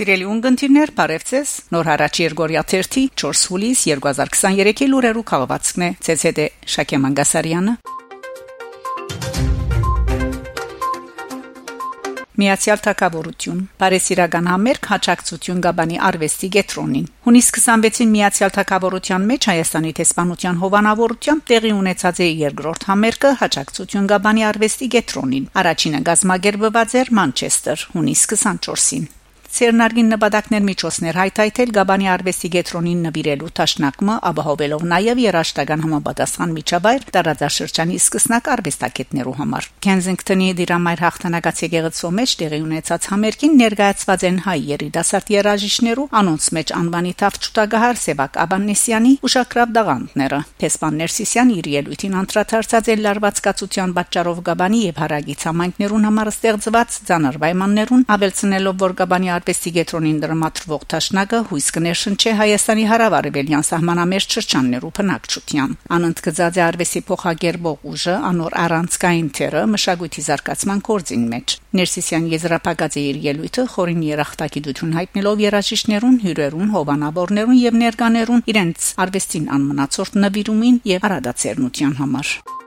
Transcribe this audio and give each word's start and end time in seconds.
Սիրելի 0.00 0.24
ունգընտիրներ, 0.32 0.90
բարևձեզ։ 0.96 1.50
Նոր 1.74 1.88
հարաճ 1.90 2.18
Երգորիա 2.22 2.60
1-ի 2.64 3.02
4 3.20 3.40
հուլիս 3.50 3.80
2023-ի 3.90 4.86
լուրերու 4.88 5.24
քաղվածքն 5.28 5.84
է 5.84 5.88
ՑՑԴ 6.00 6.46
Շակե 6.74 7.00
Մանգասարյանը։ 7.02 7.74
Միացյալ 12.40 12.80
Թագավորություն 12.86 13.60
Բարեսիրական 13.84 14.50
համերգ 14.54 14.90
հաջակցություն 14.94 15.62
Գաբանի 15.68 16.00
արվեստի 16.08 16.50
գետրոնին 16.56 17.06
Հունիս 17.28 17.52
26-ին 17.60 18.10
Միացյալ 18.16 18.56
Թագավորության 18.56 19.28
մեջ 19.34 19.50
Հայաստանի 19.52 19.94
տեսփանության 20.00 20.60
հովանավորությամբ 20.64 21.46
տեղի 21.52 21.76
ունեցած 21.82 22.24
է 22.24 22.32
երկրորդ 22.46 22.90
համերգը 22.94 23.36
հաջակցություն 23.44 24.10
Գաբանի 24.16 24.48
արվեստի 24.54 24.92
գետրոնին 24.96 25.48
Առաջինը 25.60 26.04
գազագերբված 26.08 27.00
էր 27.04 27.16
Մանչեսթեր 27.20 27.88
հունիս 27.92 28.28
24-ին 28.32 29.10
Ցերնարգին 29.50 30.12
նպատակներ 30.14 30.62
միջոցներ 30.62 31.16
հայթայթել 31.20 31.70
Գաբանի 31.74 32.06
արվեստի 32.14 32.48
գետրոնին 32.54 33.00
նվիրելու 33.06 33.48
ճաշնակը 33.58 34.14
ապահովելով 34.30 34.82
նաև 34.90 35.20
երաշտական 35.20 35.82
համապատասխան 35.84 36.52
միջավայր 36.54 37.06
տարածաշրջանի 37.16 37.96
սկսնակ 38.00 38.50
արվեստագետներու 38.54 39.34
համար։ 39.40 39.66
Քենզինգտոնի 39.86 40.48
դիրամայր 40.60 41.02
հաղթանակած 41.04 41.62
եկեղեցու 41.66 42.12
մեջ 42.20 42.34
տեղի 42.40 42.60
ունեցած 42.70 43.08
համերգին 43.10 43.58
ներկայացված 43.60 44.24
են 44.30 44.38
հայ 44.46 44.58
երիտասարդ 44.70 45.32
երաժիշներու 45.34 46.06
անոնց 46.20 46.48
մեջ 46.56 46.72
անվանի 46.80 47.12
թավ 47.20 47.34
ճուտագահար 47.40 48.00
Սևակ 48.00 48.38
Աբանեսյանի 48.44 49.12
ուշակրավ 49.26 49.74
դաղանդները։ 49.80 50.40
Տեսփան 50.62 50.98
Ներսիսյան 51.00 51.52
իր 51.58 51.70
ելույթին 51.74 52.16
անդրադարձած 52.20 52.90
է 52.90 52.96
լարվածկացության 53.00 53.94
պատճառով 53.98 54.40
Գաբանի 54.50 54.80
եւ 54.86 55.00
հարագից 55.00 55.44
համայնքներուն 55.50 56.06
համար 56.10 56.30
ստեղծված 56.30 56.98
ցաներ 57.10 57.40
պայմաններուն 57.40 58.06
ավելցնելով 58.14 58.80
որ 58.80 58.96
Գաբանի 59.00 59.30
արվեստի 59.40 59.70
գետրոնին 59.80 60.18
դրամատրվող 60.20 60.82
տաշնակը 60.92 61.38
հույս 61.50 61.68
կներշնչի 61.76 62.32
Հայաստանի 62.40 62.84
հարավարևելյան 62.90 63.64
սահմանամերձ 63.70 64.36
շրջաններու 64.36 64.90
բնակչության։ 65.00 65.72
Անընդգծած 65.96 66.58
է 66.60 66.62
արվեստի 66.66 67.02
փոխագերբող 67.10 67.88
ուժը 67.90 68.16
անոր 68.30 68.56
առանցքային 68.64 69.30
թերը 69.40 69.64
մշակույթի 69.74 70.24
զարգացման 70.28 70.84
կորձին 70.90 71.24
մեջ։ 71.32 71.56
Ներսիսյան 71.80 72.30
եզրափակած 72.36 73.00
է 73.00 73.04
իր 73.10 73.20
ելույթը 73.30 73.66
խորին 73.74 74.06
երախտագիտություն 74.10 74.96
հայտնելով 75.00 75.44
երաժիշտներուն, 75.48 76.16
հյուրերուն, 76.26 76.72
հովանավորներուն 76.76 77.60
եւ 77.64 77.82
ներկաներուն 77.86 78.46
իրենց 78.54 78.88
արվեստին 79.06 79.52
անմնացորդ 79.56 80.24
նվիրումին 80.26 80.80
եւ 80.94 81.06
արադացերնության 81.10 82.00
համար։ 82.04 82.59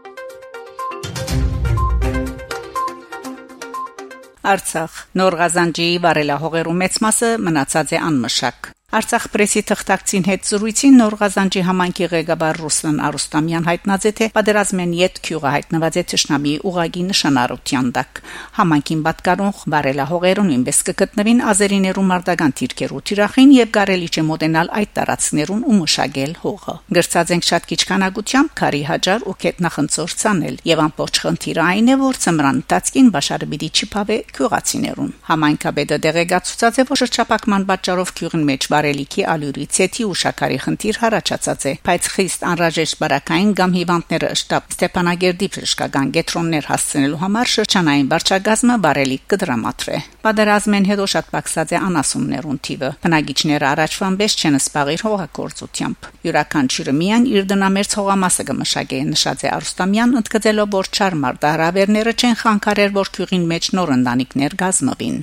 Արցախ. 4.44 4.96
Նոր 5.16 5.38
Ղազանջիի 5.40 5.98
վարելահողերու 6.04 6.78
մեծ 6.84 7.02
մասը 7.08 7.34
մնացած 7.48 7.96
է 7.96 8.06
անմշակ 8.12 8.73
Արցախ 8.94 9.24
պրեսի 9.34 9.62
թղթակցին 9.66 10.26
հետ 10.28 10.44
զրույցին 10.46 10.98
Նոր 11.02 11.14
Ղազանջի 11.18 11.62
համանքի 11.66 12.08
ղեկավար 12.12 12.58
Ռուսլան 12.62 12.98
Արուստամյան 13.08 13.64
հայտնած 13.66 14.04
է 14.06 14.12
թե 14.20 14.26
պատերազմեն 14.36 14.92
յետ 15.00 15.16
քյուղը 15.26 15.54
հայտնված 15.56 15.96
է 15.98 16.04
ճշնամի 16.14 16.54
ուղագի 16.70 17.06
նշանառության 17.08 17.90
դակ 17.98 18.22
համանքին 18.58 19.02
պատկառող 19.08 19.64
բարելահողերուն 19.74 20.52
ինպես 20.58 20.82
կգտնվին 20.90 21.42
ազերիներու 21.54 22.06
մարտական 22.14 22.54
թիրքերու 22.62 23.02
թիրախին 23.10 23.56
եւ 23.58 23.74
կարելի 23.74 24.12
չէ 24.14 24.26
մոտենալ 24.30 24.70
այդ 24.78 24.94
տարածքներուն 24.94 25.66
ու 25.74 25.78
մշակել 25.82 26.38
հողը 26.44 26.78
գրծած 26.94 27.34
ենք 27.34 27.50
շատ 27.50 27.68
քիչ 27.74 27.82
քանակությամբ 27.90 28.54
քարի 28.62 28.84
հաջար 28.94 29.26
ու 29.26 29.36
կետնախնձոր 29.42 30.16
ցանել 30.22 30.62
եւ 30.70 30.86
ամբողջ 30.86 31.22
խնդիրը 31.26 31.66
այն 31.74 31.90
է 31.90 31.98
որ 32.04 32.22
ծմրան 32.28 32.62
տածկին 32.70 33.12
բաշարը 33.18 33.50
պիտի 33.54 33.70
չփավե 33.74 34.18
քյուղացիներուն 34.38 35.12
համայնքաբեդը 35.34 36.02
դեղեկացուցած 36.04 36.80
է 36.84 36.88
որ 36.94 37.02
շրջապակման 37.04 37.68
պատճառով 37.74 38.14
քյուղին 38.20 38.48
մեջ 38.54 38.70
վարելիքի 38.84 39.24
ալյուրի 39.32 39.66
ցեթի 39.76 40.04
ու 40.10 40.16
շաքարի 40.20 40.58
խնդիր 40.64 40.98
հարաճած 41.04 41.64
է 41.70 41.74
բայց 41.88 42.08
խիստ 42.14 42.42
անհրաժեշտ 42.50 42.98
բարակային 43.04 43.52
կամ 43.60 43.76
հիվանդները 43.78 44.32
շտապ 44.44 44.74
Ստեփանագերդի 44.74 45.48
բժշկական 45.54 46.12
գետրոններ 46.18 46.68
հասցնելու 46.68 47.22
համար 47.24 47.52
շրջանային 47.54 48.10
վարչագազմը 48.14 48.76
բարելիք 48.84 49.24
կդրամատրե 49.34 50.00
Պատերազմեն 50.24 50.88
հետո 50.92 51.06
շատ 51.14 51.32
բացած 51.34 51.74
է 51.74 51.80
անասումներուն 51.84 52.60
թիվը 52.68 52.92
բնագիչները 53.04 53.68
առաջվան 53.72 54.20
բես 54.24 54.38
չեն 54.44 54.60
սպաղիր 54.60 55.06
հողագործությամբ 55.08 56.10
յուրաքանչյուրը 56.28 56.96
միայն 57.00 57.28
իր 57.34 57.48
դնամերձ 57.54 57.98
հողամասը 58.00 58.48
կմշակե 58.52 59.02
նշած 59.14 59.44
է 59.44 59.54
Արուստամյան 59.54 60.18
ընդգծելով 60.24 60.76
որ 60.80 60.92
չար 60.94 61.20
մարտահրավերները 61.24 62.18
չեն 62.24 62.40
խանգարեր 62.44 62.98
որ 63.04 63.16
քյուղին 63.18 63.50
մեջ 63.54 63.72
նոր 63.80 63.98
ընտանիքներ 64.00 64.60
գազմվին 64.64 65.20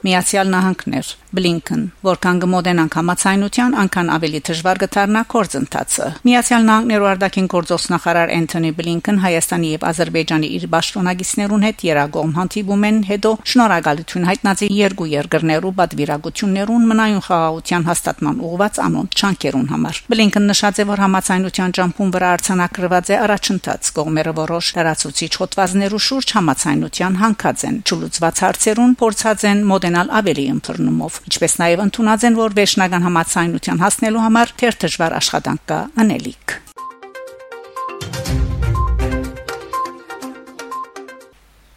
Միացյալ 0.00 0.48
Նահանգներ 0.48 1.08
Բլինքեն, 1.30 1.82
որքան 2.02 2.38
գմոդենանք 2.42 2.94
համացայնության, 2.98 3.74
անկան 3.80 4.08
ավելի 4.10 4.38
դժվար 4.48 4.78
գտարնա 4.82 5.20
կորձընթացը։ 5.30 6.06
Միացյալ 6.26 6.64
Նահանգներու 6.66 7.08
արտաքին 7.10 7.48
գործոս 7.52 7.84
նախարար 7.92 8.32
Անթոնի 8.34 8.70
Բլինքեն 8.80 9.20
Հայաստանի 9.24 9.68
եւ 9.70 9.84
Ադրբեջանի 9.90 10.48
իր 10.56 10.64
պաշտոնագետներուն 10.74 11.66
հետ 11.68 11.84
երագողմ 11.90 12.32
հանդիպում 12.40 12.86
են 12.90 12.98
հետո 13.10 13.30
շնորհակալություն 13.50 14.26
հայտնած 14.30 14.64
երկու 14.80 15.08
երկրներու 15.10 15.72
պատվիրակություններուն 15.80 16.88
մնայուն 16.90 17.22
խաղաղության 17.30 17.86
հաստատման 17.90 18.42
ուղված 18.50 18.82
անոնց 18.90 19.20
չանկերուն 19.20 19.70
համար։ 19.70 20.02
Բլինքեն 20.10 20.50
նշած 20.50 20.80
է, 20.80 20.88
որ 20.90 21.04
համացայնության 21.04 21.74
ճամփուն 21.78 22.12
վրա 22.16 22.32
արցանակրված 22.40 23.10
է 23.10 23.20
առաջընթաց 23.20 23.92
կողմերը 24.00 24.34
որոշ 24.40 24.72
լրացուցիչ 24.80 25.32
հոդվածներու 25.40 26.02
շուրջ 26.10 26.34
համացայնության 26.40 27.20
հանգած 27.20 27.64
են։ 27.70 27.80
Ճուլուծված 27.90 28.42
հարցերուն 28.50 28.94
փորձած 29.00 29.46
են 29.50 29.64
մոդենալ 29.90 30.10
ավելի 30.20 30.42
ըմբռնումով 30.54 31.16
ինչպես 31.26 31.56
նաև 31.62 31.82
ընդունած 31.86 32.26
են, 32.30 32.38
որ 32.38 32.56
վերջնական 32.60 33.06
համացայնության 33.08 33.82
հասնելու 33.82 34.24
համար 34.28 34.56
թեր 34.62 34.82
դժվար 34.86 35.20
աշխատանք 35.20 35.70
կա 35.74 35.84
անելիք։ 36.04 36.60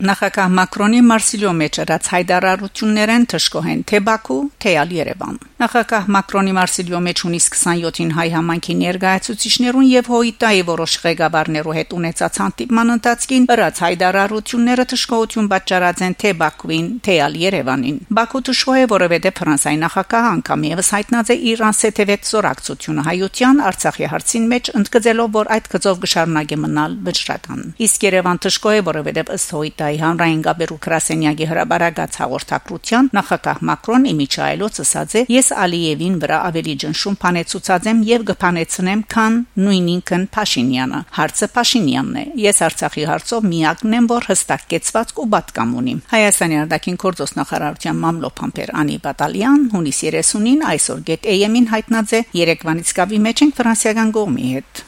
Նախագահ 0.03 0.49
Մակրոնի 0.51 0.97
Մարսիլիո 1.07 1.51
մեջ 1.55 1.77
ըրած 1.79 2.07
հայդարարություններեն 2.11 3.25
թշկոհեն 3.31 3.83
թե 3.87 3.99
Բաքու, 4.03 4.39
թե 4.59 4.71
ալ 4.81 4.89
Երևան։ 4.97 5.35
Նախագահ 5.63 6.09
Մակրոնի 6.15 6.53
Մարսիլիո 6.57 6.99
մեջ 7.05 7.21
ունիս 7.29 7.45
27-ին 7.53 8.11
հայ 8.17 8.25
համանքի 8.33 8.75
ներկայացուցիչներուն 8.83 9.87
եւ 9.87 10.09
հոյիտայի 10.11 10.65
որոշ 10.67 10.95
ղեկավարներու 11.03 11.75
հետ 11.77 11.95
ունեցած 11.95 12.39
հանդիպման 12.43 12.91
ընթացքին 12.97 13.47
ըրած 13.55 13.79
հայդարարությունները 13.83 14.85
թշկողություն 14.91 15.47
պատճառած 15.53 16.03
են 16.03 16.17
թե 16.19 16.33
Բաքվին, 16.43 16.91
թե 17.07 17.15
ալ 17.23 17.39
Երևանին։ 17.47 17.97
Բաքու 18.19 18.43
թշկող 18.51 18.81
է, 18.83 18.85
որովհետեւ 18.91 19.39
Ֆրանսիայի 19.39 19.79
նախագահ 19.87 20.29
անգամ 20.33 20.67
եւս 20.73 20.91
հայտնած 20.99 21.31
է 21.31 21.39
իր 21.53 21.63
անսեթեվետ 21.69 22.29
զորակցությունը 22.33 23.07
հայության 23.07 23.63
Արցախի 23.71 24.11
հարցին 24.11 24.51
մեջ 24.51 24.73
ընդգծելով, 24.83 25.33
որ 25.39 25.51
այդ 25.53 25.71
գծով 25.73 26.03
կշարունակի 26.03 26.59
մնալ 26.63 26.99
վճռական։ 27.07 27.63
Իսկ 27.87 28.07
Երևան 28.09 28.43
թշկող 28.43 28.73
է, 28.73 28.83
որովհետեւ 28.89 29.33
ըստ 29.37 29.53
հոյիտայի 29.93 30.01
հանրային 30.01 30.41
գաբերու 30.43 30.77
Կրասենյակի 30.83 31.45
հրաբարագած 31.49 32.15
հաղորդակցության 32.21 33.09
նախագահ 33.13 33.57
Մակրոն 33.69 34.03
իմիջայլոց 34.09 34.79
ասած 34.83 35.13
է. 35.13 35.21
Ես 35.33 35.47
Ալիևին 35.63 36.15
վրա 36.23 36.37
ավելի 36.49 36.73
ջնշում 36.83 37.17
փանեցուցած 37.23 37.89
եմ 37.93 37.99
եւ 38.09 38.25
կփանեցնեմ, 38.29 39.03
քան 39.13 39.33
նույն 39.63 39.87
ինքն 39.93 40.23
Փաշինյանը։ 40.33 40.99
Հարցը 41.13 41.47
Փաշինյանն 41.53 42.17
է։ 42.17 42.25
Ես 42.43 42.57
Արցախի 42.67 43.05
հարցով 43.13 43.47
միակն 43.53 43.93
եմ, 43.93 44.09
որ 44.13 44.27
հստակ 44.33 44.65
կեցված 44.73 45.13
ու 45.13 45.27
պատկամ 45.33 45.75
ունիմ։ 45.83 45.99
Հայաստանի 46.13 46.57
արտաքին 46.63 46.97
գործոս 47.03 47.35
նախարարության 47.37 48.01
մամլոփամբեր 48.03 48.73
Անի 48.83 48.97
Բատալյան 49.03 49.61
հունիս 49.73 50.01
30-ին 50.09 50.65
այսօր 50.73 51.05
Get 51.13 51.29
AM-ին 51.33 51.69
հայտնած 51.73 52.17
է 52.17 52.23
Երևանից 52.43 52.95
կավի 52.97 53.21
մեջ 53.27 53.45
են 53.47 53.55
ֆրանսիական 53.59 54.17
կողմի 54.17 54.49
հետ։ 54.57 54.83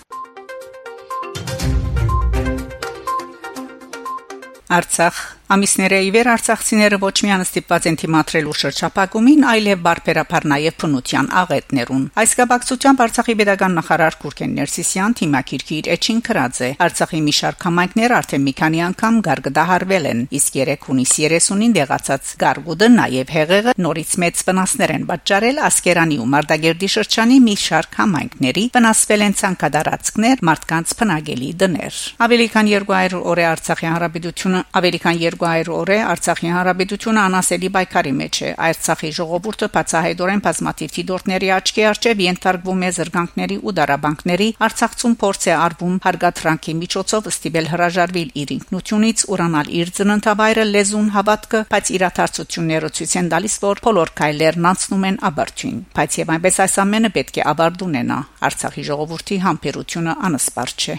Արցախ 4.65 5.34
Ամիսները 5.45 5.97
ի 6.01 6.07
վեր 6.09 6.27
արցախցիները 6.31 6.97
ոչ 7.03 7.11
միայն 7.21 7.43
ստիպված 7.45 7.83
են 7.85 7.97
թիմատրելու 8.01 8.53
շրջապակումին, 8.57 9.43
այլև 9.45 9.81
բարբերաբար 9.85 10.45
նաև 10.49 10.77
փնության 10.81 11.27
աղետներուն։ 11.41 12.07
Այս 12.17 12.31
կապակցությամբ 12.39 13.03
Արցախի 13.05 13.35
pedagogan 13.41 13.77
նախարար 13.77 14.17
Կուրքեն 14.25 14.55
Ներսիսյան 14.57 15.15
թիմակիրքի 15.21 15.75
իր 15.75 15.89
էջին 15.95 16.23
կրած 16.25 16.61
է։ 16.65 16.69
Արցախի 16.81 17.19
մի 17.25 17.35
շարք 17.37 17.67
համայնքներ 17.69 18.15
արդեն 18.15 18.45
մի 18.45 18.53
քանի 18.57 18.81
անգամ 18.89 19.19
գարգդահարվել 19.29 20.09
են, 20.09 20.25
իսկ 20.33 20.57
3 20.65 20.87
հունիս 20.89 21.13
30-ին 21.21 21.77
դեղացած 21.77 22.33
գարգուդը 22.41 22.89
նաև 22.95 23.35
հեղեղը 23.35 23.75
նորից 23.85 24.17
մեծ 24.25 24.43
վնասներ 24.49 24.95
են 24.95 25.05
պատճառել 25.13 25.61
Ասկերանի 25.69 26.19
ու 26.25 26.27
Մարտագերդի 26.33 26.89
շրջանի 26.95 27.37
մի 27.45 27.55
շարք 27.65 27.99
համայնքների, 28.01 28.65
վնասվել 28.75 29.25
են 29.29 29.37
ցանկադարածքներ, 29.45 30.43
մարդկանց 30.49 30.95
բնագելի 31.05 31.49
դներ։ 31.61 32.01
Ավելի 32.25 32.47
քան 32.55 32.71
200 32.73 33.21
օր 33.35 33.41
է 33.45 33.47
Արցախի 33.51 33.89
հանրապետությունը 33.91 34.61
ավելի 34.79 34.99
քան 35.05 35.19
200 35.41 35.71
օր 35.75 35.91
է 35.95 35.97
Արցախի 36.11 36.49
հանրապետությունը 36.55 37.21
անասելի 37.25 37.69
պայքարի 37.75 38.13
մեջ 38.19 38.39
է 38.45 38.49
Արցախի 38.65 39.11
ժողովուրդը 39.17 39.69
բացահայտորեն 39.75 40.43
բազմաթիվ 40.45 40.93
դիտորդների 40.95 41.49
աչքի 41.55 41.85
առջև 41.91 42.21
ենթարկվում 42.25 42.85
է 42.85 42.91
զրկանքների 42.97 43.57
ու 43.65 43.73
դարաբանկների 43.79 44.49
Արցախցուն 44.67 45.15
փորձ 45.25 45.47
է 45.49 45.55
արվում 45.65 45.95
հարգատրանքի 46.05 46.75
միջոցով 46.81 47.29
ստիպել 47.31 47.69
հրաժարվել 47.75 48.29
իր 48.45 48.53
ինքնությունից 48.55 49.25
ուրանալ 49.35 49.73
իր 49.79 49.93
ծննդավայրը 49.99 50.67
լեզուն 50.75 51.09
հավատքը 51.15 51.63
բայց 51.75 51.91
իրաթարցությունները 51.95 52.93
ցույց 52.99 53.17
են 53.21 53.33
տալիս 53.35 53.57
որ 53.65 53.83
բոլոր 53.89 54.13
քայլերն 54.21 54.69
անցնում 54.75 55.09
են 55.09 55.19
աբարչին 55.31 55.81
բայց 55.95 56.21
եւ 56.21 56.31
այնպես 56.35 56.61
այս 56.65 56.77
ամենը 56.85 57.11
պետք 57.19 57.41
է 57.41 57.49
ավարտ 57.55 57.89
ունենա 57.89 58.21
Արցախի 58.49 58.87
ժողովրդի 58.91 59.41
համբերությունը 59.49 60.17
անսպար 60.29 60.79
չէ 60.79 60.97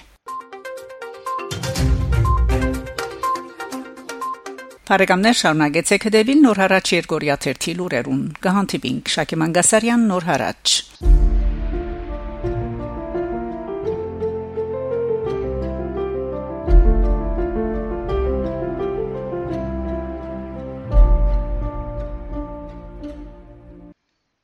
Փարեգամներ 4.87 5.39
շարունակեցեք 5.39 6.05
հետևել 6.07 6.43
Նոր 6.45 6.61
հարաճ 6.63 6.93
Երգորիա 6.95 7.37
1-ի 7.43 7.75
լուրերուն։ 7.81 8.23
Գահանտիբինգ 8.47 9.15
Շակե 9.17 9.43
Մանգասարյան 9.43 10.11
Նոր 10.15 10.31
հարաճ 10.31 10.77